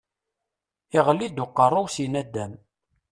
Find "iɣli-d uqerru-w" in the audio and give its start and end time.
0.97-1.87